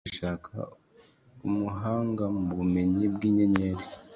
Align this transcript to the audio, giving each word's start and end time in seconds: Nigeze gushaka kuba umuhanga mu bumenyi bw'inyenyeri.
Nigeze 0.03 0.11
gushaka 0.13 0.49
kuba 0.49 0.65
umuhanga 1.51 2.23
mu 2.43 2.51
bumenyi 2.59 3.03
bw'inyenyeri. 3.13 3.83